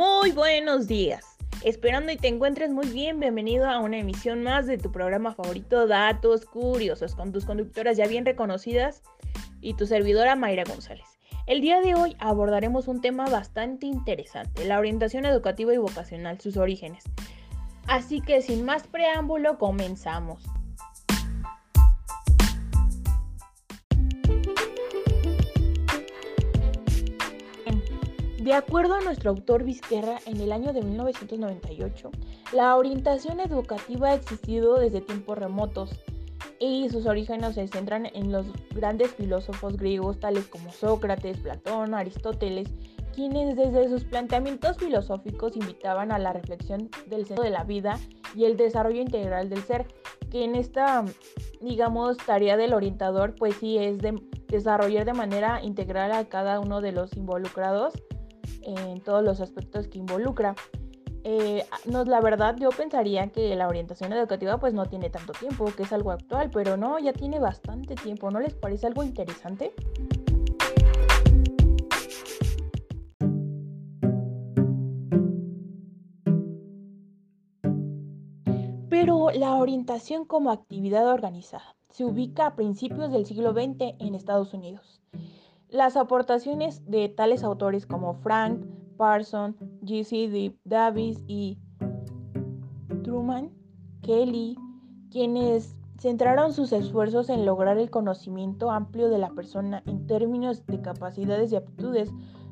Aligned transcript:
Muy 0.00 0.32
buenos 0.32 0.86
días. 0.86 1.36
Esperando 1.62 2.10
y 2.10 2.16
te 2.16 2.28
encuentres 2.28 2.70
muy 2.70 2.86
bien, 2.86 3.20
bienvenido 3.20 3.68
a 3.68 3.80
una 3.80 3.98
emisión 3.98 4.42
más 4.42 4.66
de 4.66 4.78
tu 4.78 4.90
programa 4.90 5.34
favorito 5.34 5.86
Datos 5.86 6.46
Curiosos 6.46 7.14
con 7.14 7.32
tus 7.32 7.44
conductoras 7.44 7.98
ya 7.98 8.06
bien 8.06 8.24
reconocidas 8.24 9.02
y 9.60 9.74
tu 9.74 9.86
servidora 9.86 10.36
Mayra 10.36 10.64
González. 10.64 11.04
El 11.46 11.60
día 11.60 11.82
de 11.82 11.94
hoy 11.96 12.16
abordaremos 12.18 12.88
un 12.88 13.02
tema 13.02 13.26
bastante 13.26 13.84
interesante, 13.84 14.64
la 14.64 14.78
orientación 14.78 15.26
educativa 15.26 15.74
y 15.74 15.76
vocacional, 15.76 16.40
sus 16.40 16.56
orígenes. 16.56 17.04
Así 17.86 18.22
que 18.22 18.40
sin 18.40 18.64
más 18.64 18.86
preámbulo, 18.86 19.58
comenzamos. 19.58 20.42
De 28.50 28.56
acuerdo 28.56 28.94
a 28.94 29.00
nuestro 29.00 29.30
autor 29.30 29.62
Vizquerra, 29.62 30.18
en 30.26 30.40
el 30.40 30.50
año 30.50 30.72
de 30.72 30.82
1998, 30.82 32.10
la 32.52 32.74
orientación 32.74 33.38
educativa 33.38 34.08
ha 34.08 34.14
existido 34.14 34.76
desde 34.80 35.00
tiempos 35.00 35.38
remotos 35.38 35.92
y 36.58 36.88
sus 36.88 37.06
orígenes 37.06 37.54
se 37.54 37.68
centran 37.68 38.06
en 38.06 38.32
los 38.32 38.46
grandes 38.74 39.14
filósofos 39.14 39.76
griegos 39.76 40.18
tales 40.18 40.48
como 40.48 40.72
Sócrates, 40.72 41.38
Platón, 41.38 41.94
Aristóteles, 41.94 42.68
quienes 43.14 43.54
desde 43.54 43.88
sus 43.88 44.02
planteamientos 44.02 44.78
filosóficos 44.78 45.54
invitaban 45.54 46.10
a 46.10 46.18
la 46.18 46.32
reflexión 46.32 46.90
del 47.06 47.26
centro 47.26 47.44
de 47.44 47.50
la 47.50 47.62
vida 47.62 48.00
y 48.34 48.46
el 48.46 48.56
desarrollo 48.56 49.00
integral 49.00 49.48
del 49.48 49.62
ser, 49.62 49.86
que 50.28 50.42
en 50.42 50.56
esta, 50.56 51.04
digamos, 51.60 52.16
tarea 52.16 52.56
del 52.56 52.74
orientador, 52.74 53.36
pues 53.36 53.54
sí 53.60 53.78
es 53.78 53.98
de 53.98 54.20
desarrollar 54.48 55.04
de 55.04 55.12
manera 55.12 55.62
integral 55.62 56.10
a 56.10 56.24
cada 56.24 56.58
uno 56.58 56.80
de 56.80 56.90
los 56.90 57.16
involucrados 57.16 57.94
en 58.62 59.00
todos 59.00 59.22
los 59.22 59.40
aspectos 59.40 59.88
que 59.88 59.98
involucra. 59.98 60.54
Eh, 61.22 61.64
no, 61.84 62.04
la 62.04 62.20
verdad 62.20 62.56
yo 62.58 62.70
pensaría 62.70 63.26
que 63.28 63.54
la 63.54 63.68
orientación 63.68 64.12
educativa 64.12 64.58
pues 64.58 64.72
no 64.72 64.86
tiene 64.86 65.10
tanto 65.10 65.32
tiempo, 65.32 65.66
que 65.76 65.82
es 65.82 65.92
algo 65.92 66.12
actual, 66.12 66.50
pero 66.50 66.76
no, 66.76 66.98
ya 66.98 67.12
tiene 67.12 67.38
bastante 67.38 67.94
tiempo. 67.94 68.30
¿No 68.30 68.40
les 68.40 68.54
parece 68.54 68.86
algo 68.86 69.02
interesante? 69.02 69.72
Pero 78.88 79.30
la 79.30 79.54
orientación 79.54 80.24
como 80.24 80.50
actividad 80.50 81.06
organizada 81.08 81.76
se 81.90 82.04
ubica 82.04 82.46
a 82.46 82.54
principios 82.56 83.10
del 83.12 83.26
siglo 83.26 83.52
XX 83.52 83.94
en 83.98 84.14
Estados 84.14 84.54
Unidos. 84.54 85.00
Las 85.70 85.96
aportaciones 85.96 86.84
de 86.90 87.08
tales 87.08 87.44
autores 87.44 87.86
como 87.86 88.14
Frank, 88.14 88.60
Parson, 88.96 89.56
G.C. 89.82 90.56
Davis 90.64 91.22
y 91.28 91.58
Truman, 93.04 93.52
Kelly, 94.02 94.58
quienes 95.12 95.76
centraron 96.00 96.52
sus 96.52 96.72
esfuerzos 96.72 97.28
en 97.28 97.46
lograr 97.46 97.78
el 97.78 97.88
conocimiento 97.88 98.72
amplio 98.72 99.08
de 99.10 99.18
la 99.18 99.30
persona 99.30 99.84
en 99.86 100.08
términos 100.08 100.66
de 100.66 100.80
capacidades 100.80 101.52
y 101.52 101.56
aptitudes 101.56 102.10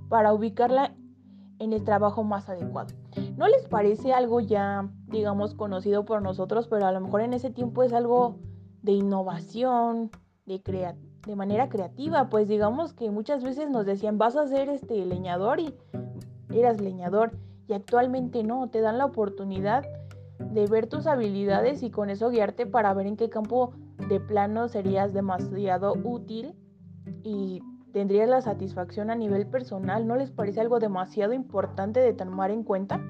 para 0.09 0.33
ubicarla 0.33 0.95
en 1.59 1.73
el 1.73 1.83
trabajo 1.83 2.23
más 2.23 2.49
adecuado. 2.49 2.95
¿No 3.37 3.49
les 3.49 3.67
parece 3.67 4.13
algo 4.13 4.39
ya, 4.39 4.89
digamos, 5.09 5.55
conocido 5.55 6.05
por 6.05 6.23
nosotros, 6.23 6.69
pero 6.69 6.87
a 6.87 6.93
lo 6.93 7.01
mejor 7.01 7.23
en 7.23 7.35
ese 7.35 7.51
tiempo 7.51 7.83
es 7.83 7.93
algo 7.93 8.37
de 8.83 8.93
innovación, 8.93 10.13
de 10.47 10.63
creatividad? 10.63 11.08
De 11.27 11.37
manera 11.37 11.69
creativa, 11.69 12.29
pues 12.29 12.49
digamos 12.49 12.93
que 12.93 13.11
muchas 13.11 13.43
veces 13.43 13.71
nos 13.71 13.87
decían 13.87 14.19
vas 14.19 14.37
a 14.37 14.47
ser 14.47 14.69
este 14.69 15.05
leñador 15.05 15.61
y 15.61 15.75
eras 16.51 16.81
leñador 16.81 17.33
y 17.67 17.75
actualmente 17.75 18.43
no, 18.43 18.69
te 18.71 18.81
dan 18.81 18.99
la 18.99 19.05
oportunidad 19.05 19.85
de 20.39 20.67
ver 20.67 20.87
tus 20.87 21.07
habilidades 21.07 21.83
y 21.83 21.91
con 21.91 22.11
eso 22.11 22.31
guiarte 22.31 22.67
para 22.67 22.95
ver 22.95 23.07
en 23.07 23.17
qué 23.17 23.29
campo 23.29 23.73
de 24.09 24.21
plano 24.21 24.69
serías 24.69 25.13
demasiado 25.13 25.95
útil 26.03 26.55
y 27.25 27.61
tendrías 27.93 28.29
la 28.29 28.41
satisfacción 28.41 29.11
a 29.11 29.15
nivel 29.15 29.47
personal. 29.47 30.07
¿No 30.07 30.17
les 30.17 30.31
parece 30.31 30.61
algo 30.61 30.79
demasiado 30.79 31.33
importante 31.33 32.01
de 32.01 32.13
tomar 32.15 32.51
en 32.51 32.63
cuenta? 32.63 33.01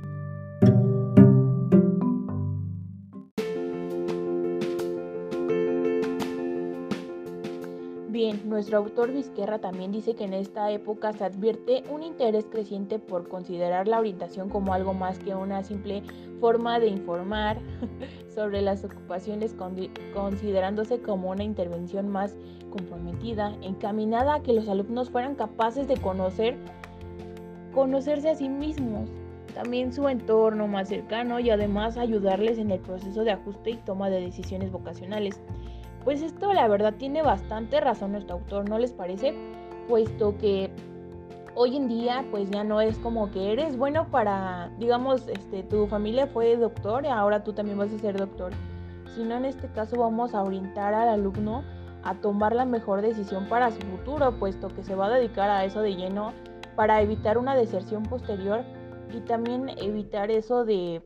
Bien, 8.19 8.41
nuestro 8.49 8.79
autor 8.79 9.13
Vizquerra 9.13 9.61
también 9.61 9.93
dice 9.93 10.17
que 10.17 10.25
en 10.25 10.35
esta 10.35 10.73
época 10.73 11.13
se 11.13 11.23
advierte 11.23 11.85
un 11.89 12.03
interés 12.03 12.47
creciente 12.51 12.99
por 12.99 13.29
considerar 13.29 13.87
la 13.87 14.01
orientación 14.01 14.49
como 14.49 14.75
algo 14.75 14.93
más 14.93 15.21
que 15.21 15.37
una 15.37 15.63
simple 15.63 16.03
forma 16.41 16.81
de 16.81 16.89
informar 16.89 17.59
sobre 18.35 18.61
las 18.61 18.83
ocupaciones, 18.83 19.55
considerándose 20.13 21.01
como 21.01 21.31
una 21.31 21.45
intervención 21.45 22.09
más 22.09 22.37
comprometida, 22.71 23.57
encaminada 23.63 24.35
a 24.35 24.43
que 24.43 24.53
los 24.53 24.69
alumnos 24.69 25.11
fueran 25.11 25.37
capaces 25.37 25.87
de 25.87 25.97
conocer, 25.97 26.57
conocerse 27.73 28.31
a 28.31 28.35
sí 28.35 28.49
mismos, 28.49 29.09
también 29.55 29.93
su 29.93 30.09
entorno 30.09 30.67
más 30.67 30.89
cercano 30.89 31.39
y 31.39 31.51
además 31.51 31.97
ayudarles 31.97 32.59
en 32.59 32.73
el 32.73 32.81
proceso 32.81 33.23
de 33.23 33.31
ajuste 33.31 33.71
y 33.71 33.77
toma 33.77 34.11
de 34.11 34.21
decisiones 34.21 34.73
vocacionales. 34.73 35.41
Pues 36.09 36.23
esto 36.23 36.55
la 36.55 36.67
verdad 36.69 36.95
tiene 36.95 37.21
bastante 37.21 37.79
razón 37.81 38.13
nuestro 38.13 38.37
autor, 38.37 38.67
¿no 38.67 38.79
les 38.79 38.93
parece? 38.93 39.35
Puesto 39.89 40.39
que 40.39 40.71
hoy 41.55 41.77
en 41.77 41.87
día 41.87 42.25
pues 42.31 42.49
ya 42.49 42.65
no 42.65 42.81
es 42.81 42.97
como 42.97 43.31
que 43.31 43.53
eres 43.53 43.77
bueno 43.77 44.11
para, 44.11 44.73
digamos, 44.79 45.29
este, 45.29 45.65
tu 45.65 45.87
familia 45.87 46.27
fue 46.27 46.57
doctor 46.57 47.05
y 47.05 47.09
ahora 47.09 47.45
tú 47.45 47.53
también 47.53 47.77
vas 47.77 47.93
a 47.93 47.99
ser 47.99 48.17
doctor, 48.17 48.55
sino 49.15 49.37
en 49.37 49.45
este 49.45 49.69
caso 49.69 49.99
vamos 49.99 50.33
a 50.33 50.43
orientar 50.43 50.95
al 50.95 51.11
alumno 51.11 51.63
a 52.03 52.15
tomar 52.15 52.55
la 52.55 52.65
mejor 52.65 53.03
decisión 53.03 53.47
para 53.47 53.71
su 53.71 53.83
futuro, 53.83 54.33
puesto 54.39 54.69
que 54.69 54.83
se 54.83 54.95
va 54.95 55.09
a 55.09 55.11
dedicar 55.11 55.51
a 55.51 55.67
eso 55.67 55.83
de 55.83 55.95
lleno 55.95 56.33
para 56.75 57.03
evitar 57.03 57.37
una 57.37 57.55
deserción 57.55 58.05
posterior 58.05 58.65
y 59.13 59.21
también 59.21 59.69
evitar 59.77 60.31
eso 60.31 60.65
de 60.65 61.03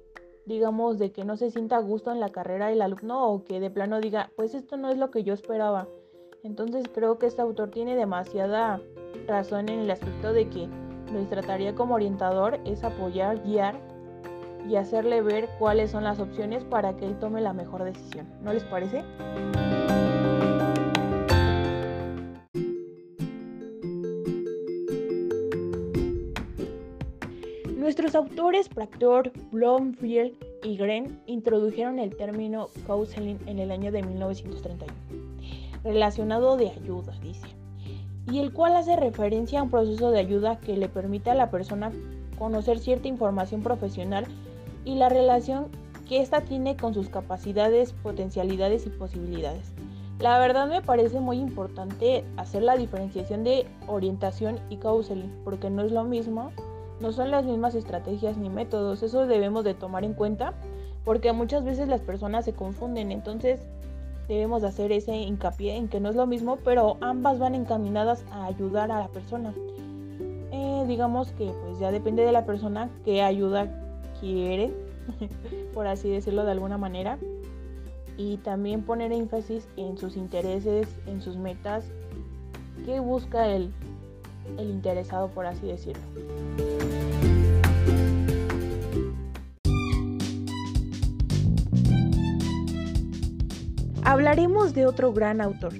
digamos, 0.47 0.99
de 0.99 1.13
que 1.13 1.25
no 1.25 1.37
se 1.37 1.51
sienta 1.51 1.77
a 1.77 1.81
gusto 1.81 2.11
en 2.11 2.21
la 2.21 2.31
carrera 2.31 2.71
el 2.71 2.83
alumno 2.83 3.29
o 3.29 3.45
que 3.45 3.61
de 3.61 3.71
plano 3.71 4.01
diga, 4.01 4.31
pues 4.37 4.55
esto 4.55 4.77
no 4.77 4.91
es 4.91 4.99
lo 4.99 5.11
que 5.11 5.25
yo 5.25 5.35
esperaba. 5.35 5.89
Entonces 6.43 6.87
creo 6.93 7.19
que 7.19 7.27
este 7.27 7.43
autor 7.43 7.71
tiene 7.71 7.95
demasiada 7.95 8.81
razón 9.27 9.69
en 9.69 9.81
el 9.81 9.91
aspecto 9.91 10.33
de 10.33 10.49
que 10.49 10.67
nuestra 11.13 11.43
tarea 11.43 11.75
como 11.75 11.95
orientador 11.95 12.59
es 12.65 12.83
apoyar, 12.83 13.43
guiar 13.43 13.79
y 14.69 14.77
hacerle 14.77 15.23
ver 15.23 15.49
cuáles 15.59 15.91
son 15.91 16.05
las 16.05 16.19
opciones 16.19 16.65
para 16.65 16.97
que 16.97 17.07
él 17.07 17.19
tome 17.19 17.41
la 17.41 17.53
mejor 17.53 17.85
decisión. 17.85 18.27
¿No 18.43 18.53
les 18.53 18.65
parece? 18.65 19.05
Nuestros 28.03 28.25
autores 28.25 28.69
Proctor, 28.69 29.31
Blomfield 29.53 30.33
y 30.65 30.77
Gren 30.77 31.21
introdujeron 31.27 32.01
el 32.01 32.17
término 32.17 32.67
counseling 32.85 33.39
en 33.47 33.61
el 33.61 33.71
año 33.71 33.93
de 33.93 34.03
1931, 34.03 34.93
relacionado 35.85 36.57
de 36.57 36.71
ayuda, 36.71 37.13
dice, 37.23 37.47
y 38.29 38.41
el 38.41 38.53
cual 38.53 38.75
hace 38.75 38.97
referencia 38.97 39.61
a 39.61 39.63
un 39.63 39.71
proceso 39.71 40.11
de 40.11 40.19
ayuda 40.19 40.59
que 40.59 40.77
le 40.77 40.89
permite 40.89 41.31
a 41.31 41.37
la 41.37 41.53
persona 41.53 41.93
conocer 42.41 42.81
cierta 42.81 43.07
información 43.07 43.63
profesional 43.63 44.27
y 44.85 44.97
la 44.97 45.09
relación 45.09 45.69
que 46.09 46.21
ésta 46.21 46.41
tiene 46.41 46.77
con 46.77 46.95
sus 46.95 47.09
capacidades, 47.09 47.93
potencialidades 47.93 48.85
y 48.85 48.91
posibilidades. 48.91 49.73
La 50.19 50.41
verdad 50.41 50.67
me 50.67 50.83
parece 50.83 51.21
muy 51.21 51.39
importante 51.39 52.25
hacer 52.37 52.65
la 52.65 52.77
diferenciación 52.77 53.45
de 53.45 53.65
orientación 53.87 54.59
y 54.71 54.79
counseling, 54.79 55.31
porque 55.45 55.71
no 55.71 55.83
es 55.83 55.93
lo 55.93 56.03
mismo 56.03 56.51
no 57.03 57.13
son 57.13 57.31
las 57.31 57.45
mismas 57.45 57.75
estrategias 57.75 58.37
ni 58.37 58.49
métodos, 58.49 59.03
eso 59.03 59.27
debemos 59.27 59.65
de 59.65 59.75
tomar 59.75 60.05
en 60.05 60.15
cuenta 60.15 60.55
porque 61.05 61.33
muchas 61.33 61.65
veces 61.65 61.89
las 61.89 62.01
personas 62.01 62.45
se 62.45 62.53
confunden, 62.53 63.11
entonces 63.11 63.61
debemos 64.29 64.63
de 64.63 64.69
hacer 64.69 64.93
ese 64.93 65.15
hincapié 65.17 65.77
en 65.77 65.89
que 65.89 66.01
no 66.01 66.09
es 66.09 66.17
lo 66.17 66.27
mismo, 66.27 66.57
pero 66.65 66.97
ambas 67.01 67.39
van 67.39 67.55
encaminadas 67.55 68.25
a 68.31 68.47
ayudar 68.47 68.91
a 68.93 69.01
la 69.01 69.09
persona. 69.09 69.53
Eh, 70.53 70.85
digamos 70.87 71.33
que 71.33 71.47
pues 71.47 71.79
ya 71.79 71.91
depende 71.91 72.25
de 72.25 72.33
la 72.33 72.47
persona 72.47 72.89
qué 73.05 73.23
ayuda 73.23 73.69
quiere, 74.21 74.73
por 75.75 75.87
así 75.87 76.09
decirlo 76.09 76.45
de 76.45 76.53
alguna 76.53 76.79
manera, 76.79 77.19
y 78.17 78.37
también 78.39 78.83
poner 78.83 79.13
énfasis 79.13 79.67
en 79.77 79.99
sus 79.99 80.17
intereses, 80.17 80.87
en 81.07 81.21
sus 81.21 81.37
metas, 81.37 81.85
qué 82.85 83.01
busca 83.01 83.49
el, 83.49 83.73
el 84.59 84.71
interesado, 84.71 85.29
por 85.29 85.47
así 85.47 85.67
decirlo. 85.67 86.03
Hablaremos 94.05 94.75
de 94.75 94.87
otro 94.87 95.13
gran 95.13 95.41
autor, 95.41 95.75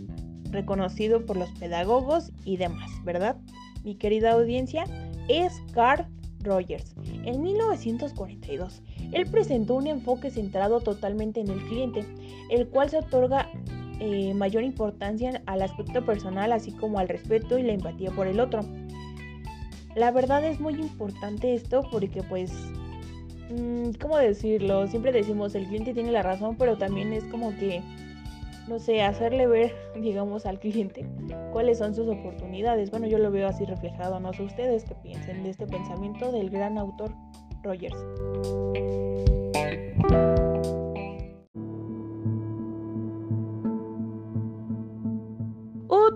reconocido 0.51 1.27
por 1.27 1.37
los 1.37 1.51
pedagogos 1.51 2.31
y 2.45 2.57
demás, 2.57 2.91
¿verdad? 3.05 3.37
Mi 3.85 3.97
querida 3.97 4.33
audiencia, 4.33 4.85
es 5.29 5.61
Carl 5.73 6.07
Rogers, 6.41 6.95
En 7.25 7.43
1942, 7.43 8.83
él 9.13 9.27
presentó 9.31 9.75
un 9.75 9.87
enfoque 9.87 10.31
centrado 10.31 10.81
totalmente 10.81 11.41
en 11.41 11.49
el 11.49 11.63
cliente, 11.67 12.05
el 12.51 12.69
cual 12.69 12.91
se 12.91 12.99
otorga 12.99 13.49
eh, 14.05 14.35
mayor 14.35 14.65
importancia 14.65 15.41
al 15.47 15.63
aspecto 15.63 16.05
personal, 16.05 16.51
así 16.51 16.73
como 16.73 16.99
al 16.99 17.09
respeto 17.09 17.57
y 17.57 17.63
la 17.63 17.73
empatía 17.73 18.11
por 18.11 18.27
el 18.27 18.41
otro. 18.41 18.63
La 19.95 20.11
verdad 20.11 20.45
es 20.45 20.59
muy 20.59 20.75
importante 20.75 21.55
esto 21.55 21.83
porque 21.89 22.25
pues, 22.25 22.53
mm, 23.49 23.93
¿cómo 24.01 24.19
decirlo? 24.19 24.89
Siempre 24.89 25.13
decimos 25.13 25.55
el 25.55 25.69
cliente 25.69 25.95
tiene 25.95 26.11
la 26.11 26.23
razón, 26.25 26.57
pero 26.57 26.77
también 26.77 27.13
es 27.13 27.23
como 27.27 27.55
que, 27.55 27.81
no 28.67 28.81
sé, 28.81 29.03
hacerle 29.03 29.47
ver, 29.47 29.73
digamos, 29.95 30.47
al 30.47 30.59
cliente 30.59 31.07
cuáles 31.53 31.79
son 31.79 31.95
sus 31.95 32.09
oportunidades. 32.09 32.91
Bueno, 32.91 33.07
yo 33.07 33.19
lo 33.19 33.31
veo 33.31 33.47
así 33.47 33.65
reflejado, 33.65 34.19
no 34.19 34.33
sé 34.33 34.43
ustedes 34.43 34.83
qué 34.83 34.97
piensen 34.97 35.45
de 35.45 35.51
este 35.51 35.69
pensamiento 35.69 36.33
del 36.33 36.51
gran 36.51 36.77
autor 36.77 37.15
Rogers. 37.63 37.95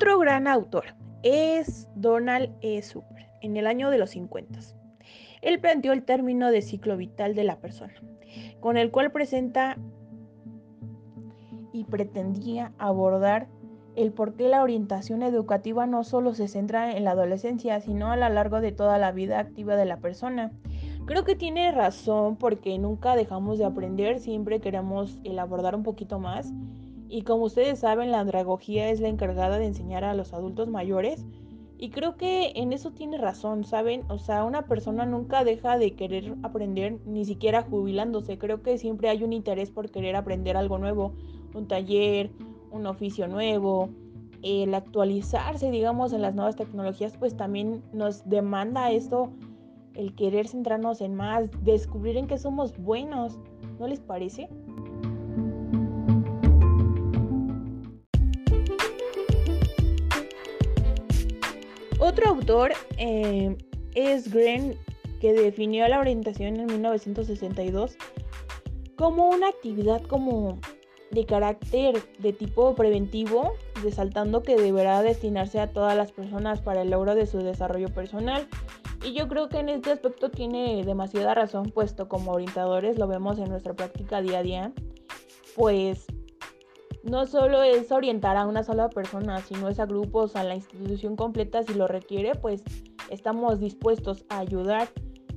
Otro 0.06 0.20
gran 0.20 0.46
autor 0.46 0.84
es 1.24 1.88
Donald 1.96 2.54
E. 2.60 2.80
Super, 2.80 3.26
en 3.40 3.56
el 3.56 3.66
año 3.66 3.90
de 3.90 3.98
los 3.98 4.10
50. 4.10 4.60
Él 5.42 5.58
planteó 5.58 5.92
el 5.92 6.04
término 6.04 6.52
de 6.52 6.62
ciclo 6.62 6.96
vital 6.96 7.34
de 7.34 7.42
la 7.42 7.58
persona, 7.58 7.92
con 8.60 8.76
el 8.76 8.92
cual 8.92 9.10
presenta 9.10 9.76
y 11.72 11.82
pretendía 11.86 12.72
abordar 12.78 13.48
el 13.96 14.12
por 14.12 14.34
qué 14.36 14.46
la 14.46 14.62
orientación 14.62 15.24
educativa 15.24 15.88
no 15.88 16.04
solo 16.04 16.34
se 16.34 16.46
centra 16.46 16.96
en 16.96 17.02
la 17.02 17.10
adolescencia, 17.10 17.80
sino 17.80 18.12
a 18.12 18.16
lo 18.16 18.28
largo 18.28 18.60
de 18.60 18.70
toda 18.70 18.98
la 18.98 19.10
vida 19.10 19.40
activa 19.40 19.74
de 19.74 19.86
la 19.86 19.96
persona. 19.96 20.52
Creo 21.06 21.24
que 21.24 21.34
tiene 21.34 21.72
razón 21.72 22.36
porque 22.36 22.78
nunca 22.78 23.16
dejamos 23.16 23.58
de 23.58 23.64
aprender, 23.64 24.20
siempre 24.20 24.60
queremos 24.60 25.18
el 25.24 25.40
abordar 25.40 25.74
un 25.74 25.82
poquito 25.82 26.20
más. 26.20 26.52
Y 27.08 27.22
como 27.22 27.44
ustedes 27.44 27.78
saben, 27.80 28.10
la 28.10 28.20
andragogía 28.20 28.90
es 28.90 29.00
la 29.00 29.08
encargada 29.08 29.58
de 29.58 29.66
enseñar 29.66 30.04
a 30.04 30.14
los 30.14 30.32
adultos 30.32 30.68
mayores. 30.68 31.24
Y 31.78 31.90
creo 31.90 32.16
que 32.16 32.52
en 32.56 32.72
eso 32.72 32.92
tiene 32.92 33.18
razón, 33.18 33.64
¿saben? 33.64 34.04
O 34.08 34.18
sea, 34.18 34.44
una 34.44 34.62
persona 34.66 35.04
nunca 35.04 35.44
deja 35.44 35.76
de 35.78 35.94
querer 35.94 36.34
aprender, 36.42 36.98
ni 37.04 37.24
siquiera 37.24 37.62
jubilándose. 37.62 38.38
Creo 38.38 38.62
que 38.62 38.78
siempre 38.78 39.10
hay 39.10 39.22
un 39.22 39.32
interés 39.32 39.70
por 39.70 39.90
querer 39.90 40.16
aprender 40.16 40.56
algo 40.56 40.78
nuevo 40.78 41.12
un 41.56 41.66
taller, 41.66 42.30
un 42.70 42.86
oficio 42.86 43.26
nuevo, 43.26 43.88
el 44.42 44.74
actualizarse, 44.74 45.70
digamos, 45.70 46.12
en 46.12 46.22
las 46.22 46.34
nuevas 46.34 46.56
tecnologías, 46.56 47.16
pues 47.16 47.36
también 47.36 47.82
nos 47.92 48.28
demanda 48.28 48.90
esto, 48.90 49.30
el 49.94 50.14
querer 50.14 50.46
centrarnos 50.46 51.00
en 51.00 51.14
más, 51.14 51.48
descubrir 51.62 52.16
en 52.16 52.26
qué 52.26 52.38
somos 52.38 52.76
buenos, 52.76 53.38
¿no 53.80 53.88
les 53.88 54.00
parece? 54.00 54.48
Autor 62.46 62.74
eh, 62.96 63.56
es 63.96 64.32
Gren, 64.32 64.78
que 65.20 65.32
definió 65.32 65.88
la 65.88 65.98
orientación 65.98 66.60
en 66.60 66.66
1962 66.66 67.96
como 68.94 69.28
una 69.28 69.48
actividad 69.48 70.00
como 70.02 70.60
de 71.10 71.26
carácter 71.26 71.96
de 72.20 72.32
tipo 72.32 72.76
preventivo, 72.76 73.52
resaltando 73.82 74.44
que 74.44 74.56
deberá 74.56 75.02
destinarse 75.02 75.58
a 75.58 75.72
todas 75.72 75.96
las 75.96 76.12
personas 76.12 76.60
para 76.60 76.82
el 76.82 76.90
logro 76.90 77.16
de 77.16 77.26
su 77.26 77.38
desarrollo 77.38 77.88
personal. 77.88 78.46
Y 79.04 79.12
yo 79.12 79.26
creo 79.26 79.48
que 79.48 79.58
en 79.58 79.68
este 79.68 79.90
aspecto 79.90 80.30
tiene 80.30 80.84
demasiada 80.84 81.34
razón, 81.34 81.72
puesto 81.72 82.08
como 82.08 82.30
orientadores 82.30 82.96
lo 82.96 83.08
vemos 83.08 83.40
en 83.40 83.48
nuestra 83.48 83.74
práctica 83.74 84.22
día 84.22 84.38
a 84.38 84.42
día, 84.42 84.72
pues 85.56 86.06
no 87.10 87.26
solo 87.26 87.62
es 87.62 87.90
orientar 87.92 88.36
a 88.36 88.46
una 88.46 88.62
sola 88.62 88.88
persona, 88.88 89.40
sino 89.40 89.68
es 89.68 89.78
a 89.80 89.86
grupos, 89.86 90.36
a 90.36 90.44
la 90.44 90.54
institución 90.54 91.16
completa 91.16 91.62
si 91.62 91.74
lo 91.74 91.88
requiere, 91.88 92.34
pues 92.34 92.62
estamos 93.10 93.60
dispuestos 93.60 94.24
a 94.28 94.38
ayudar, 94.38 94.88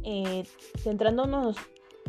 eh, 0.03 0.43
centrándonos 0.77 1.57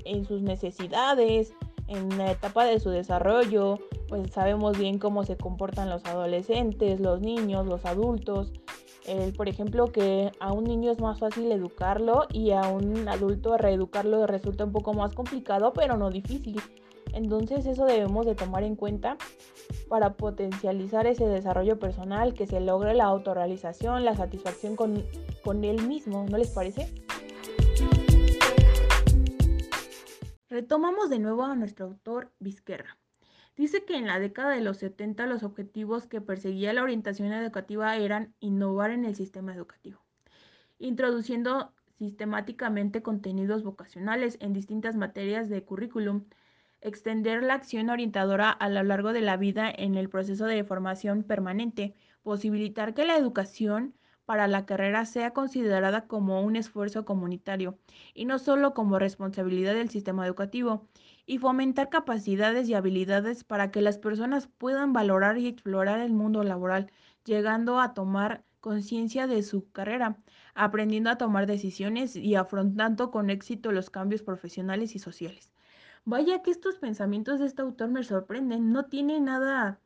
en 0.05 0.25
sus 0.25 0.43
necesidades, 0.43 1.55
en 1.89 2.17
la 2.17 2.31
etapa 2.31 2.65
de 2.65 2.79
su 2.81 2.91
desarrollo, 2.91 3.79
pues 4.09 4.31
sabemos 4.33 4.79
bien 4.79 4.99
cómo 4.99 5.25
se 5.25 5.37
comportan 5.37 5.91
los 5.91 6.05
adolescentes, 6.05 7.01
los 7.01 7.21
niños, 7.21 7.67
los 7.67 7.85
adultos. 7.85 8.53
por 9.37 9.49
ejemplo, 9.49 9.87
que 9.87 10.31
a 10.39 10.53
un 10.53 10.65
niño 10.65 10.93
es 10.93 11.01
más 11.01 11.19
fácil 11.19 11.51
educarlo 11.51 12.27
y 12.33 12.53
a 12.53 12.63
un 12.69 13.09
adulto 13.09 13.57
reeducarlo 13.57 14.25
resulta 14.29 14.65
un 14.65 14.71
poco 14.71 14.95
más 14.95 15.15
complicado, 15.15 15.73
pero 15.73 15.97
no 15.97 16.11
difícil. 16.11 16.61
Entonces 17.13 17.67
eso 17.67 17.85
debemos 17.85 18.27
de 18.27 18.35
tomar 18.35 18.63
en 18.63 18.77
cuenta 18.77 19.17
para 19.89 20.15
potencializar 20.15 21.07
ese 21.07 21.27
desarrollo 21.27 21.79
personal, 21.79 22.35
que 22.35 22.47
se 22.47 22.61
logre 22.61 22.95
la 22.95 23.05
autorrealización, 23.05 24.05
la 24.05 24.15
satisfacción 24.15 24.77
con, 24.77 25.05
con 25.43 25.65
él 25.65 25.83
mismo, 25.87 26.27
¿no 26.29 26.39
les 26.39 26.51
parece? 26.51 26.93
Retomamos 30.49 31.11
de 31.11 31.19
nuevo 31.19 31.45
a 31.45 31.55
nuestro 31.55 31.87
autor 31.87 32.33
Vizquerra. 32.41 32.99
Dice 33.57 33.85
que 33.85 33.97
en 33.97 34.07
la 34.07 34.19
década 34.19 34.51
de 34.51 34.61
los 34.61 34.79
70 34.79 35.27
los 35.27 35.43
objetivos 35.43 36.07
que 36.07 36.21
perseguía 36.21 36.73
la 36.73 36.83
orientación 36.83 37.33
educativa 37.33 37.97
eran 37.97 38.35
innovar 38.41 38.91
en 38.91 39.05
el 39.05 39.15
sistema 39.15 39.55
educativo, 39.55 40.01
introduciendo 40.79 41.73
sistemáticamente 41.99 43.03
contenidos 43.03 43.63
vocacionales 43.63 44.39
en 44.41 44.55
distintas 44.55 44.97
materias 44.97 45.51
de 45.51 45.63
currículum, 45.63 46.25
extender 46.81 47.43
la 47.43 47.55
acción 47.55 47.91
orientadora 47.91 48.51
a 48.51 48.69
lo 48.69 48.83
largo 48.83 49.13
de 49.13 49.21
la 49.21 49.37
vida 49.37 49.71
en 49.71 49.95
el 49.97 50.09
proceso 50.09 50.47
de 50.47 50.65
formación 50.65 51.23
permanente, 51.23 51.95
posibilitar 52.23 52.95
que 52.95 53.05
la 53.05 53.17
educación 53.17 53.95
para 54.25 54.47
la 54.47 54.65
carrera 54.65 55.07
sea 55.07 55.33
considerada 55.33 56.07
como 56.07 56.41
un 56.43 56.55
esfuerzo 56.55 57.05
comunitario 57.05 57.79
y 58.15 58.27
no 58.27 58.39
solo 58.39 58.75
como 58.75 58.99
responsabilidad 58.99 59.75
del 59.75 59.91
sistema 59.91 60.25
educativo, 60.25 60.87
y 61.27 61.39
fomentar 61.39 61.89
capacidades 61.91 62.69
y 62.69 62.75
habilidades 62.75 63.45
para 63.45 63.71
que 63.71 63.83
las 63.83 63.99
personas 63.99 64.47
puedan 64.47 64.93
valorar 64.93 65.39
y 65.39 65.47
explorar 65.49 66.01
el 66.01 66.13
mundo 66.13 66.45
laboral, 66.45 66.91
llegando 67.25 67.81
a 67.81 67.95
tomar 67.95 68.45
conciencia 68.61 69.27
de 69.27 69.43
su 69.43 69.71
carrera, 69.71 70.19
aprendiendo 70.55 71.11
a 71.11 71.19
tomar 71.19 71.47
decisiones 71.47 72.17
y 72.17 72.35
afrontando 72.35 73.11
con 73.11 73.31
éxito 73.31 73.73
los 73.73 73.91
cambios 73.91 74.23
profesionales 74.23 74.95
y 74.95 74.99
sociales. 74.99 75.51
Vaya 76.05 76.43
que 76.43 76.51
estos 76.51 76.79
pensamientos 76.79 77.41
de 77.41 77.47
este 77.47 77.63
autor 77.63 77.89
me 77.91 78.03
sorprenden, 78.03 78.73
no 78.73 78.87
tiene 78.87 79.21
nada 79.21 79.81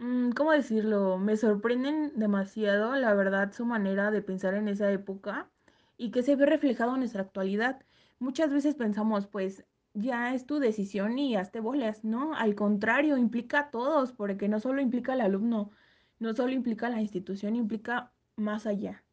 Mm, 0.00 0.30
¿cómo 0.32 0.52
decirlo? 0.52 1.18
Me 1.18 1.36
sorprenden 1.36 2.12
demasiado, 2.18 2.96
la 2.96 3.12
verdad, 3.14 3.52
su 3.52 3.66
manera 3.66 4.10
de 4.10 4.22
pensar 4.22 4.54
en 4.54 4.66
esa 4.66 4.90
época 4.90 5.50
y 5.98 6.10
que 6.10 6.22
se 6.22 6.36
ve 6.36 6.46
reflejado 6.46 6.94
en 6.94 7.00
nuestra 7.00 7.22
actualidad. 7.22 7.84
Muchas 8.18 8.50
veces 8.50 8.74
pensamos, 8.76 9.26
pues 9.26 9.66
ya 9.92 10.34
es 10.34 10.46
tu 10.46 10.58
decisión 10.58 11.18
y 11.18 11.36
hazte 11.36 11.60
bolas, 11.60 12.02
¿no? 12.02 12.34
Al 12.34 12.54
contrario, 12.54 13.18
implica 13.18 13.60
a 13.60 13.70
todos, 13.70 14.12
porque 14.12 14.48
no 14.48 14.58
solo 14.58 14.80
implica 14.80 15.12
al 15.12 15.20
alumno, 15.20 15.70
no 16.18 16.32
solo 16.34 16.52
implica 16.52 16.86
a 16.86 16.90
la 16.90 17.02
institución, 17.02 17.54
implica 17.54 18.12
más 18.36 18.66
allá. 18.66 19.04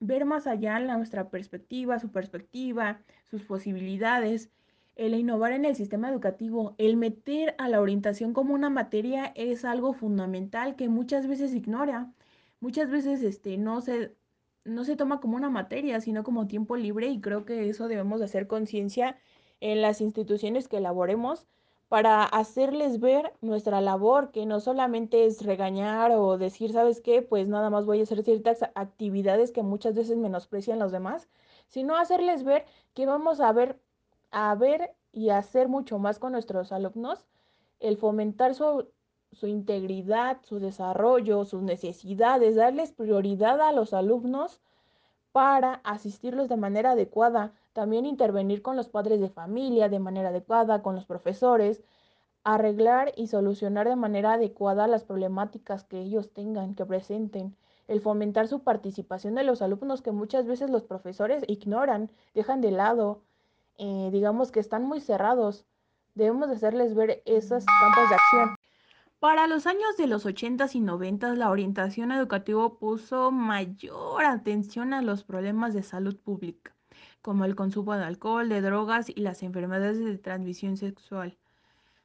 Ver 0.00 0.24
más 0.24 0.46
allá 0.46 0.78
nuestra 0.80 1.28
perspectiva, 1.30 1.98
su 1.98 2.10
perspectiva, 2.10 3.02
sus 3.30 3.42
posibilidades 3.44 4.50
el 4.98 5.14
innovar 5.14 5.52
en 5.52 5.64
el 5.64 5.76
sistema 5.76 6.10
educativo, 6.10 6.74
el 6.76 6.96
meter 6.96 7.54
a 7.58 7.68
la 7.68 7.80
orientación 7.80 8.34
como 8.34 8.52
una 8.54 8.68
materia 8.68 9.32
es 9.36 9.64
algo 9.64 9.92
fundamental 9.94 10.76
que 10.76 10.88
muchas 10.88 11.28
veces 11.28 11.54
ignora. 11.54 12.12
Muchas 12.60 12.90
veces 12.90 13.22
este, 13.22 13.56
no, 13.58 13.80
se, 13.80 14.16
no 14.64 14.84
se 14.84 14.96
toma 14.96 15.20
como 15.20 15.36
una 15.36 15.50
materia, 15.50 16.00
sino 16.00 16.24
como 16.24 16.48
tiempo 16.48 16.76
libre 16.76 17.06
y 17.08 17.20
creo 17.20 17.44
que 17.44 17.68
eso 17.68 17.88
debemos 17.88 18.18
de 18.18 18.26
hacer 18.26 18.48
conciencia 18.48 19.16
en 19.60 19.82
las 19.82 20.00
instituciones 20.00 20.68
que 20.68 20.78
elaboremos 20.78 21.46
para 21.88 22.24
hacerles 22.24 23.00
ver 23.00 23.32
nuestra 23.40 23.80
labor, 23.80 24.30
que 24.32 24.46
no 24.46 24.60
solamente 24.60 25.24
es 25.26 25.42
regañar 25.44 26.10
o 26.12 26.38
decir, 26.38 26.72
¿sabes 26.72 27.00
qué? 27.00 27.22
Pues 27.22 27.48
nada 27.48 27.70
más 27.70 27.86
voy 27.86 28.00
a 28.00 28.02
hacer 28.02 28.22
ciertas 28.24 28.62
actividades 28.74 29.52
que 29.52 29.62
muchas 29.62 29.94
veces 29.94 30.16
menosprecian 30.18 30.78
los 30.80 30.92
demás, 30.92 31.28
sino 31.68 31.96
hacerles 31.96 32.44
ver 32.44 32.66
que 32.94 33.06
vamos 33.06 33.40
a 33.40 33.52
ver 33.52 33.80
a 34.30 34.54
ver 34.54 34.94
y 35.12 35.30
hacer 35.30 35.68
mucho 35.68 35.98
más 35.98 36.18
con 36.18 36.32
nuestros 36.32 36.72
alumnos, 36.72 37.26
el 37.80 37.96
fomentar 37.96 38.54
su, 38.54 38.88
su 39.32 39.46
integridad, 39.46 40.38
su 40.42 40.58
desarrollo, 40.58 41.44
sus 41.44 41.62
necesidades, 41.62 42.56
darles 42.56 42.92
prioridad 42.92 43.60
a 43.60 43.72
los 43.72 43.92
alumnos 43.92 44.60
para 45.32 45.74
asistirlos 45.84 46.48
de 46.48 46.56
manera 46.56 46.92
adecuada, 46.92 47.52
también 47.72 48.06
intervenir 48.06 48.62
con 48.62 48.76
los 48.76 48.88
padres 48.88 49.20
de 49.20 49.30
familia 49.30 49.88
de 49.88 49.98
manera 49.98 50.30
adecuada, 50.30 50.82
con 50.82 50.94
los 50.94 51.04
profesores, 51.04 51.82
arreglar 52.44 53.12
y 53.16 53.26
solucionar 53.28 53.88
de 53.88 53.96
manera 53.96 54.34
adecuada 54.34 54.86
las 54.86 55.04
problemáticas 55.04 55.84
que 55.84 56.00
ellos 56.00 56.32
tengan, 56.32 56.74
que 56.74 56.86
presenten, 56.86 57.56
el 57.88 58.00
fomentar 58.00 58.48
su 58.48 58.62
participación 58.62 59.34
de 59.34 59.44
los 59.44 59.62
alumnos 59.62 60.02
que 60.02 60.12
muchas 60.12 60.46
veces 60.46 60.70
los 60.70 60.82
profesores 60.84 61.42
ignoran, 61.46 62.10
dejan 62.34 62.60
de 62.60 62.70
lado, 62.70 63.22
eh, 63.78 64.10
digamos 64.12 64.52
que 64.52 64.60
están 64.60 64.84
muy 64.84 65.00
cerrados. 65.00 65.66
Debemos 66.14 66.48
de 66.48 66.56
hacerles 66.56 66.94
ver 66.94 67.22
esos 67.24 67.64
campos 67.80 68.08
de 68.08 68.14
acción. 68.14 68.56
Para 69.18 69.46
los 69.46 69.66
años 69.66 69.96
de 69.96 70.06
los 70.06 70.26
80s 70.26 70.74
y 70.74 70.80
90s, 70.80 71.34
la 71.34 71.50
orientación 71.50 72.12
educativa 72.12 72.78
puso 72.78 73.30
mayor 73.30 74.24
atención 74.24 74.92
a 74.92 75.02
los 75.02 75.24
problemas 75.24 75.74
de 75.74 75.82
salud 75.82 76.16
pública, 76.16 76.76
como 77.22 77.44
el 77.44 77.56
consumo 77.56 77.96
de 77.96 78.04
alcohol, 78.04 78.48
de 78.48 78.60
drogas 78.60 79.08
y 79.08 79.20
las 79.20 79.42
enfermedades 79.42 79.98
de 79.98 80.18
transmisión 80.18 80.76
sexual 80.76 81.38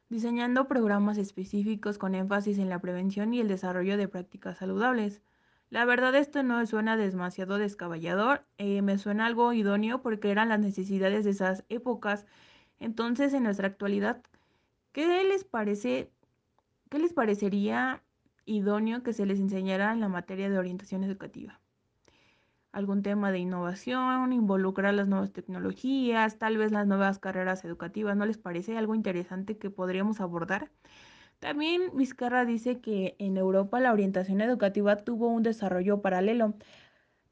diseñando 0.08 0.68
programas 0.68 1.18
específicos 1.18 1.98
con 1.98 2.14
énfasis 2.14 2.58
en 2.58 2.68
la 2.68 2.80
prevención 2.80 3.34
y 3.34 3.40
el 3.40 3.48
desarrollo 3.48 3.96
de 3.96 4.08
prácticas 4.08 4.58
saludables. 4.58 5.22
La 5.70 5.84
verdad 5.84 6.14
esto 6.14 6.42
no 6.42 6.64
suena 6.66 6.96
demasiado 6.96 7.58
descaballador, 7.58 8.46
eh, 8.58 8.80
me 8.82 8.96
suena 8.98 9.26
algo 9.26 9.52
idóneo 9.52 10.02
porque 10.02 10.30
eran 10.30 10.48
las 10.48 10.60
necesidades 10.60 11.24
de 11.24 11.32
esas 11.32 11.64
épocas. 11.68 12.26
Entonces, 12.80 13.34
en 13.34 13.44
nuestra 13.44 13.68
actualidad, 13.68 14.22
¿qué 14.92 15.24
les 15.24 15.44
parece, 15.44 16.12
qué 16.90 16.98
les 16.98 17.12
parecería 17.14 18.02
idóneo 18.46 19.02
que 19.02 19.12
se 19.12 19.26
les 19.26 19.40
enseñara 19.40 19.92
en 19.92 20.00
la 20.00 20.08
materia 20.08 20.50
de 20.50 20.58
orientación 20.58 21.04
educativa? 21.04 21.60
algún 22.72 23.02
tema 23.02 23.30
de 23.32 23.38
innovación, 23.38 24.32
involucrar 24.32 24.94
las 24.94 25.08
nuevas 25.08 25.32
tecnologías, 25.32 26.38
tal 26.38 26.58
vez 26.58 26.72
las 26.72 26.86
nuevas 26.86 27.18
carreras 27.18 27.64
educativas. 27.64 28.16
¿No 28.16 28.26
les 28.26 28.38
parece 28.38 28.76
algo 28.76 28.94
interesante 28.94 29.58
que 29.58 29.70
podríamos 29.70 30.20
abordar? 30.20 30.70
También 31.44 31.90
Vizcarra 31.92 32.46
dice 32.46 32.80
que 32.80 33.16
en 33.18 33.36
Europa 33.36 33.78
la 33.78 33.92
orientación 33.92 34.40
educativa 34.40 34.96
tuvo 34.96 35.28
un 35.28 35.42
desarrollo 35.42 36.00
paralelo 36.00 36.54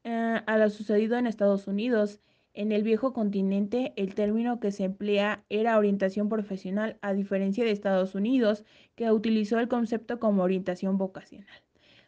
eh, 0.03 0.39
a 0.45 0.57
lo 0.59 0.69
sucedido 0.69 1.17
en 1.17 1.25
Estados 1.25 1.65
Unidos. 1.67 2.19
En 2.53 2.71
el 2.71 2.83
viejo 2.83 3.11
continente 3.11 3.91
el 3.95 4.13
término 4.13 4.59
que 4.59 4.71
se 4.71 4.83
emplea 4.83 5.43
era 5.49 5.79
orientación 5.79 6.29
profesional, 6.29 6.99
a 7.01 7.13
diferencia 7.13 7.65
de 7.65 7.71
Estados 7.71 8.13
Unidos, 8.13 8.63
que 8.93 9.11
utilizó 9.11 9.57
el 9.57 9.67
concepto 9.67 10.19
como 10.19 10.43
orientación 10.43 10.99
vocacional. 10.99 11.63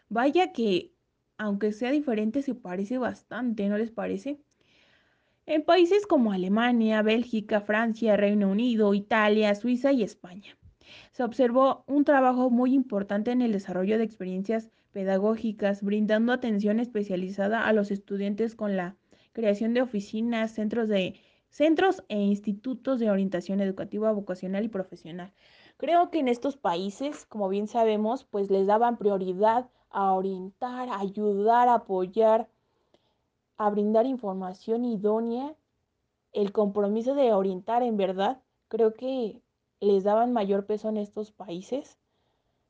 Vaya 0.07 0.51
que 0.53 0.93
aunque 1.39 1.71
sea 1.71 1.89
diferente, 1.89 2.43
se 2.43 2.53
parece 2.53 2.99
bastante, 2.99 3.67
¿no 3.67 3.79
les 3.79 3.89
parece? 3.89 4.39
En 5.47 5.63
países 5.63 6.05
como 6.05 6.33
Alemania, 6.33 7.01
Bélgica, 7.01 7.61
Francia, 7.61 8.15
Reino 8.15 8.47
Unido, 8.47 8.93
Italia, 8.93 9.55
Suiza 9.55 9.91
y 9.91 10.03
España, 10.03 10.55
se 11.11 11.23
observó 11.23 11.83
un 11.87 12.05
trabajo 12.05 12.49
muy 12.49 12.73
importante 12.73 13.31
en 13.31 13.41
el 13.41 13.51
desarrollo 13.51 13.97
de 13.97 14.03
experiencias 14.03 14.69
pedagógicas, 14.91 15.83
brindando 15.83 16.31
atención 16.31 16.79
especializada 16.79 17.67
a 17.67 17.73
los 17.73 17.91
estudiantes 17.91 18.55
con 18.55 18.77
la 18.77 18.95
creación 19.33 19.73
de 19.73 19.81
oficinas, 19.81 20.51
centros 20.51 20.87
de 20.87 21.15
centros 21.49 22.03
e 22.09 22.19
institutos 22.19 22.99
de 22.99 23.09
orientación 23.09 23.61
educativa, 23.61 24.11
vocacional 24.11 24.65
y 24.65 24.69
profesional. 24.69 25.33
Creo 25.77 26.09
que 26.09 26.19
en 26.19 26.27
estos 26.27 26.57
países, 26.57 27.25
como 27.25 27.47
bien 27.49 27.67
sabemos, 27.67 28.25
pues 28.25 28.49
les 28.49 28.67
daban 28.67 28.97
prioridad 28.97 29.69
a 29.89 30.11
orientar, 30.11 30.89
a 30.89 30.99
ayudar, 30.99 31.69
a 31.69 31.75
apoyar, 31.75 32.49
a 33.57 33.69
brindar 33.69 34.05
información 34.05 34.83
idónea, 34.83 35.55
el 36.33 36.51
compromiso 36.51 37.15
de 37.15 37.31
orientar 37.31 37.83
en 37.83 37.95
verdad, 37.95 38.41
creo 38.67 38.93
que 38.93 39.41
les 39.85 40.03
daban 40.03 40.33
mayor 40.33 40.65
peso 40.65 40.89
en 40.89 40.97
estos 40.97 41.31
países. 41.31 41.97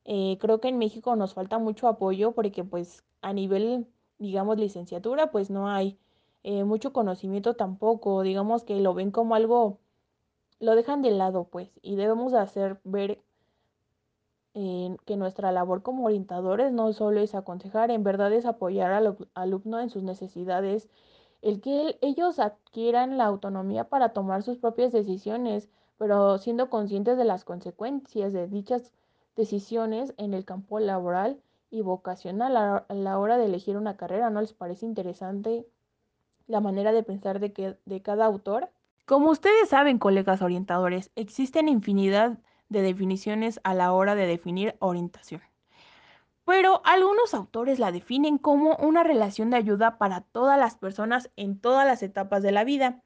Eh, 0.05 0.37
creo 0.39 0.59
que 0.59 0.67
en 0.69 0.77
México 0.77 1.15
nos 1.15 1.33
falta 1.33 1.57
mucho 1.57 1.87
apoyo 1.87 2.33
porque 2.33 2.63
pues 2.63 3.03
a 3.21 3.33
nivel, 3.33 3.87
digamos, 4.19 4.57
licenciatura, 4.57 5.31
pues 5.31 5.49
no 5.49 5.67
hay 5.69 5.97
eh, 6.43 6.63
mucho 6.63 6.93
conocimiento 6.93 7.55
tampoco, 7.55 8.21
digamos 8.21 8.63
que 8.63 8.79
lo 8.81 8.93
ven 8.93 9.11
como 9.11 9.35
algo, 9.35 9.79
lo 10.59 10.75
dejan 10.75 11.01
de 11.01 11.11
lado 11.11 11.45
pues 11.45 11.71
y 11.81 11.95
debemos 11.95 12.33
hacer 12.33 12.79
ver 12.83 13.21
que 15.05 15.17
nuestra 15.17 15.51
labor 15.51 15.83
como 15.83 16.05
orientadores 16.05 16.71
no 16.71 16.93
solo 16.93 17.19
es 17.19 17.35
aconsejar, 17.35 17.91
en 17.91 18.05
verdad 18.05 18.31
es 18.31 18.45
apoyar 18.45 18.93
al 18.93 19.17
alumno 19.33 19.81
en 19.81 19.89
sus 19.89 20.01
necesidades, 20.03 20.87
el 21.41 21.59
que 21.59 21.97
ellos 22.01 22.39
adquieran 22.39 23.17
la 23.17 23.25
autonomía 23.25 23.89
para 23.89 24.13
tomar 24.13 24.43
sus 24.43 24.57
propias 24.57 24.93
decisiones, 24.93 25.69
pero 25.97 26.37
siendo 26.37 26.69
conscientes 26.69 27.17
de 27.17 27.25
las 27.25 27.43
consecuencias 27.43 28.33
de 28.33 28.47
dichas 28.47 28.91
decisiones 29.35 30.13
en 30.17 30.33
el 30.33 30.45
campo 30.45 30.79
laboral 30.79 31.39
y 31.69 31.81
vocacional 31.81 32.55
a 32.57 32.85
la 32.89 33.19
hora 33.19 33.37
de 33.37 33.45
elegir 33.45 33.77
una 33.77 33.97
carrera. 33.97 34.29
¿No 34.29 34.41
les 34.41 34.53
parece 34.53 34.85
interesante 34.85 35.65
la 36.47 36.61
manera 36.61 36.91
de 36.91 37.03
pensar 37.03 37.39
de, 37.39 37.53
que, 37.53 37.77
de 37.85 38.01
cada 38.01 38.25
autor? 38.25 38.69
Como 39.05 39.29
ustedes 39.29 39.69
saben, 39.69 39.99
colegas 39.99 40.41
orientadores, 40.41 41.11
existen 41.15 41.67
infinidad 41.67 42.39
de 42.69 42.81
definiciones 42.81 43.59
a 43.63 43.73
la 43.73 43.93
hora 43.93 44.15
de 44.15 44.25
definir 44.25 44.75
orientación. 44.79 45.41
Pero 46.45 46.81
algunos 46.85 47.33
autores 47.33 47.79
la 47.79 47.91
definen 47.91 48.37
como 48.37 48.75
una 48.77 49.03
relación 49.03 49.49
de 49.49 49.57
ayuda 49.57 49.97
para 49.97 50.21
todas 50.21 50.59
las 50.59 50.75
personas 50.75 51.31
en 51.35 51.59
todas 51.59 51.87
las 51.87 52.03
etapas 52.03 52.43
de 52.43 52.51
la 52.51 52.63
vida, 52.63 53.01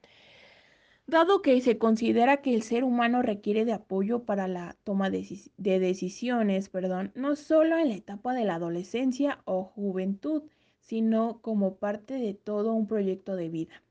dado 1.10 1.42
que 1.42 1.60
se 1.60 1.78
considera 1.78 2.38
que 2.38 2.54
el 2.54 2.62
ser 2.62 2.84
humano 2.84 3.22
requiere 3.22 3.64
de 3.64 3.72
apoyo 3.72 4.24
para 4.24 4.48
la 4.48 4.76
toma 4.84 5.10
de, 5.10 5.44
decisiones, 5.58 6.68
perdón, 6.68 7.12
no 7.14 7.36
solo 7.36 7.78
en 7.78 7.90
la 7.90 7.96
etapa 7.96 8.34
de 8.34 8.44
la 8.44 8.54
adolescencia 8.54 9.40
o 9.44 9.64
juventud, 9.64 10.44
sino 10.80 11.40
como 11.42 11.76
parte 11.76 12.14
de 12.14 12.34
todo 12.34 12.72
un 12.72 12.86
proyecto 12.86 13.36
de 13.36 13.48
vida. 13.48 13.82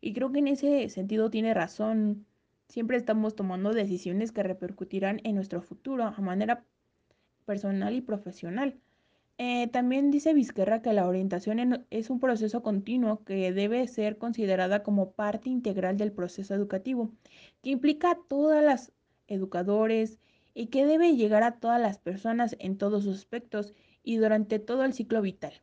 Y 0.00 0.14
creo 0.14 0.32
que 0.32 0.38
en 0.38 0.48
ese 0.48 0.88
sentido 0.88 1.30
tiene 1.30 1.52
razón 1.54 2.26
Siempre 2.70 2.96
estamos 2.96 3.34
tomando 3.34 3.72
decisiones 3.72 4.30
que 4.30 4.44
repercutirán 4.44 5.20
en 5.24 5.34
nuestro 5.34 5.60
futuro 5.60 6.04
a 6.04 6.20
manera 6.20 6.64
personal 7.44 7.96
y 7.96 8.00
profesional. 8.00 8.78
Eh, 9.42 9.68
también 9.68 10.10
dice 10.10 10.34
Vizquerra 10.34 10.82
que 10.82 10.92
la 10.92 11.08
orientación 11.08 11.86
es 11.88 12.10
un 12.10 12.20
proceso 12.20 12.62
continuo 12.62 13.24
que 13.24 13.52
debe 13.52 13.88
ser 13.88 14.18
considerada 14.18 14.82
como 14.82 15.12
parte 15.12 15.48
integral 15.48 15.96
del 15.96 16.12
proceso 16.12 16.54
educativo, 16.54 17.10
que 17.62 17.70
implica 17.70 18.10
a 18.10 18.18
todas 18.28 18.62
las 18.62 18.92
educadores 19.28 20.18
y 20.52 20.66
que 20.66 20.84
debe 20.84 21.16
llegar 21.16 21.42
a 21.42 21.58
todas 21.58 21.80
las 21.80 21.96
personas 21.96 22.54
en 22.58 22.76
todos 22.76 23.04
sus 23.04 23.16
aspectos 23.16 23.72
y 24.02 24.18
durante 24.18 24.58
todo 24.58 24.84
el 24.84 24.92
ciclo 24.92 25.22
vital. 25.22 25.54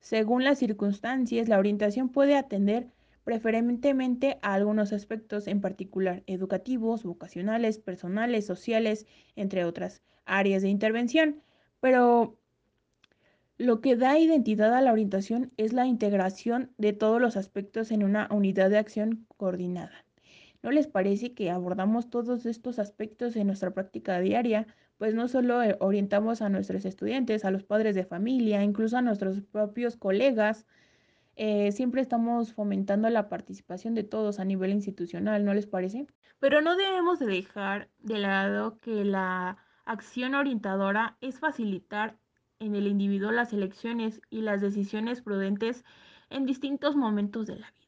Según 0.00 0.44
las 0.44 0.58
circunstancias, 0.58 1.48
la 1.48 1.58
orientación 1.58 2.10
puede 2.10 2.36
atender 2.36 2.88
preferentemente 3.24 4.38
a 4.42 4.52
algunos 4.52 4.92
aspectos 4.92 5.46
en 5.46 5.62
particular, 5.62 6.24
educativos, 6.26 7.04
vocacionales, 7.04 7.78
personales, 7.78 8.44
sociales, 8.44 9.06
entre 9.34 9.64
otras 9.64 10.02
áreas 10.26 10.60
de 10.60 10.68
intervención. 10.68 11.40
Pero 11.80 12.36
lo 13.62 13.80
que 13.80 13.94
da 13.94 14.18
identidad 14.18 14.74
a 14.74 14.80
la 14.80 14.92
orientación 14.92 15.52
es 15.56 15.72
la 15.72 15.86
integración 15.86 16.72
de 16.78 16.92
todos 16.92 17.20
los 17.20 17.36
aspectos 17.36 17.92
en 17.92 18.02
una 18.02 18.26
unidad 18.32 18.70
de 18.70 18.78
acción 18.78 19.26
coordinada. 19.36 20.04
¿No 20.62 20.72
les 20.72 20.88
parece 20.88 21.32
que 21.32 21.50
abordamos 21.50 22.10
todos 22.10 22.44
estos 22.44 22.80
aspectos 22.80 23.36
en 23.36 23.46
nuestra 23.46 23.72
práctica 23.72 24.18
diaria? 24.18 24.66
Pues 24.98 25.14
no 25.14 25.28
solo 25.28 25.62
eh, 25.62 25.76
orientamos 25.78 26.42
a 26.42 26.48
nuestros 26.48 26.84
estudiantes, 26.84 27.44
a 27.44 27.52
los 27.52 27.62
padres 27.62 27.94
de 27.94 28.04
familia, 28.04 28.64
incluso 28.64 28.96
a 28.96 29.02
nuestros 29.02 29.40
propios 29.42 29.96
colegas, 29.96 30.66
eh, 31.36 31.70
siempre 31.70 32.02
estamos 32.02 32.52
fomentando 32.52 33.08
la 33.10 33.28
participación 33.28 33.94
de 33.94 34.02
todos 34.02 34.40
a 34.40 34.44
nivel 34.44 34.72
institucional, 34.72 35.44
¿no 35.44 35.54
les 35.54 35.66
parece? 35.66 36.06
Pero 36.40 36.62
no 36.62 36.76
debemos 36.76 37.20
dejar 37.20 37.88
de 38.00 38.18
lado 38.18 38.80
que 38.80 39.04
la 39.04 39.56
acción 39.84 40.34
orientadora 40.34 41.16
es 41.20 41.38
facilitar 41.38 42.18
en 42.62 42.74
el 42.74 42.86
individuo 42.86 43.32
las 43.32 43.52
elecciones 43.52 44.20
y 44.30 44.40
las 44.40 44.60
decisiones 44.60 45.20
prudentes 45.20 45.84
en 46.30 46.46
distintos 46.46 46.96
momentos 46.96 47.46
de 47.46 47.56
la 47.56 47.70
vida. 47.72 47.82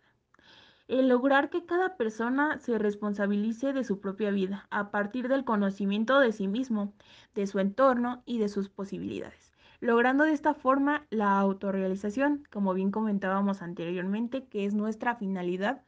El 0.88 1.08
lograr 1.08 1.48
que 1.48 1.64
cada 1.64 1.96
persona 1.96 2.58
se 2.58 2.78
responsabilice 2.78 3.72
de 3.72 3.84
su 3.84 4.00
propia 4.00 4.30
vida 4.30 4.66
a 4.70 4.90
partir 4.90 5.28
del 5.28 5.44
conocimiento 5.44 6.20
de 6.20 6.32
sí 6.32 6.48
mismo, 6.48 6.92
de 7.34 7.46
su 7.46 7.58
entorno 7.58 8.22
y 8.26 8.38
de 8.38 8.48
sus 8.48 8.68
posibilidades 8.68 9.54
logrando 9.84 10.24
de 10.24 10.32
esta 10.32 10.54
forma 10.54 11.06
la 11.10 11.38
autorrealización, 11.38 12.44
como 12.50 12.72
bien 12.72 12.90
comentábamos 12.90 13.60
anteriormente, 13.60 14.46
que 14.46 14.64
es 14.64 14.72
nuestra 14.72 15.14
finalidad 15.16 15.82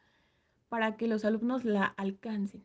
para 0.68 0.98
que 0.98 1.08
los 1.08 1.24
alumnos 1.24 1.64
la 1.64 1.86
alcancen. 1.96 2.62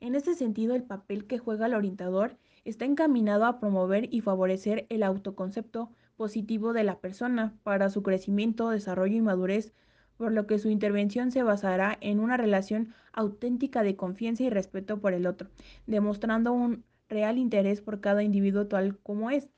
En 0.00 0.14
este 0.14 0.34
sentido, 0.34 0.74
el 0.74 0.82
papel 0.82 1.26
que 1.26 1.38
juega 1.38 1.64
el 1.64 1.74
orientador 1.74 2.36
está 2.66 2.84
encaminado 2.84 3.46
a 3.46 3.60
promover 3.60 4.12
y 4.12 4.20
favorecer 4.20 4.86
el 4.88 5.02
autoconcepto 5.02 5.90
positivo 6.16 6.72
de 6.72 6.84
la 6.84 6.98
persona 6.98 7.54
para 7.62 7.88
su 7.90 8.02
crecimiento, 8.02 8.70
desarrollo 8.70 9.16
y 9.16 9.20
madurez, 9.20 9.72
por 10.16 10.32
lo 10.32 10.46
que 10.46 10.58
su 10.58 10.68
intervención 10.68 11.30
se 11.30 11.42
basará 11.42 11.96
en 12.00 12.18
una 12.18 12.36
relación 12.36 12.92
auténtica 13.12 13.82
de 13.82 13.96
confianza 13.96 14.42
y 14.42 14.50
respeto 14.50 14.98
por 14.98 15.12
el 15.12 15.26
otro, 15.26 15.48
demostrando 15.86 16.52
un 16.52 16.84
real 17.08 17.38
interés 17.38 17.80
por 17.80 18.00
cada 18.00 18.22
individuo 18.22 18.66
tal 18.66 18.98
como 18.98 19.30
es. 19.30 19.48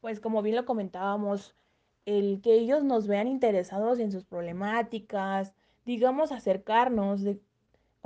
Pues 0.00 0.20
como 0.20 0.42
bien 0.42 0.56
lo 0.56 0.64
comentábamos, 0.64 1.54
el 2.04 2.40
que 2.42 2.54
ellos 2.54 2.82
nos 2.82 3.06
vean 3.06 3.28
interesados 3.28 3.98
en 4.00 4.10
sus 4.10 4.24
problemáticas, 4.24 5.52
digamos 5.84 6.32
acercarnos, 6.32 7.22
de 7.22 7.40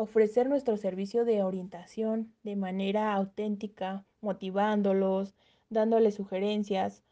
ofrecer 0.00 0.48
nuestro 0.48 0.78
servicio 0.78 1.26
de 1.26 1.42
orientación 1.42 2.32
de 2.42 2.56
manera 2.56 3.12
auténtica, 3.12 4.06
motivándolos, 4.22 5.34
dándoles 5.68 6.14
sugerencias, 6.14 7.04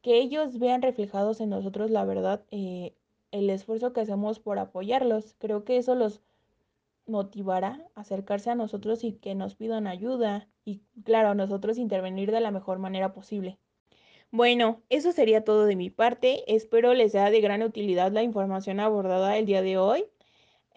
que 0.00 0.18
ellos 0.18 0.58
vean 0.58 0.80
reflejados 0.80 1.42
en 1.42 1.50
nosotros 1.50 1.90
la 1.90 2.06
verdad, 2.06 2.44
eh, 2.50 2.94
el 3.30 3.50
esfuerzo 3.50 3.92
que 3.92 4.00
hacemos 4.00 4.40
por 4.40 4.58
apoyarlos. 4.58 5.34
Creo 5.38 5.64
que 5.64 5.76
eso 5.76 5.94
los 5.94 6.22
motivará 7.06 7.86
a 7.94 8.00
acercarse 8.00 8.48
a 8.48 8.54
nosotros 8.54 9.04
y 9.04 9.12
que 9.12 9.34
nos 9.34 9.54
pidan 9.54 9.86
ayuda 9.86 10.48
y 10.64 10.80
claro, 11.04 11.34
nosotros 11.34 11.76
intervenir 11.76 12.30
de 12.32 12.40
la 12.40 12.50
mejor 12.50 12.78
manera 12.78 13.12
posible. 13.12 13.58
Bueno, 14.30 14.82
eso 14.88 15.12
sería 15.12 15.44
todo 15.44 15.66
de 15.66 15.76
mi 15.76 15.90
parte. 15.90 16.54
Espero 16.54 16.94
les 16.94 17.12
sea 17.12 17.30
de 17.30 17.42
gran 17.42 17.62
utilidad 17.62 18.12
la 18.12 18.22
información 18.22 18.80
abordada 18.80 19.36
el 19.36 19.44
día 19.44 19.60
de 19.60 19.76
hoy. 19.76 20.06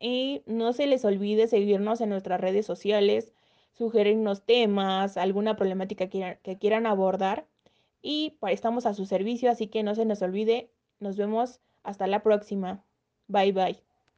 Y 0.02 0.42
no 0.48 0.74
se 0.74 0.88
les 0.88 1.06
olvide 1.06 1.48
seguirnos 1.48 2.02
en 2.02 2.10
nuestras 2.10 2.42
redes 2.42 2.66
sociales, 2.66 3.34
sugerirnos 3.74 4.44
temas, 4.44 5.16
alguna 5.16 5.56
problemática 5.56 6.10
que 6.10 6.58
quieran, 6.60 6.86
abordar. 6.88 7.46
Y 8.02 8.38
estamos 8.50 8.86
a 8.88 8.96
su 8.96 9.06
servicio, 9.06 9.52
así 9.52 9.68
que 9.68 9.84
no 9.84 9.96
se 9.96 10.06
nos 10.06 10.22
olvide. 10.24 10.72
Nos 11.00 11.18
vemos 11.18 11.62
hasta 11.84 12.08
la 12.08 12.24
próxima. 12.24 12.84
Bye 13.28 13.52
bye. 13.54 13.91